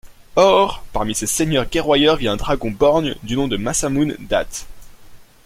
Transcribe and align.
Or, 0.35 0.83
parmi 0.93 1.13
ces 1.13 1.27
seigneurs 1.27 1.67
guerroyeurs 1.69 2.15
vit 2.17 2.27
un 2.27 2.35
dragon 2.35 2.71
borgne 2.71 3.13
du 3.21 3.35
nom 3.37 3.47
de 3.47 3.55
Masamune 3.55 4.17
Date. 4.19 4.65